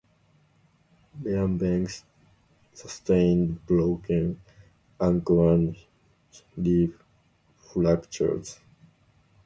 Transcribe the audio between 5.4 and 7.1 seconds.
and rib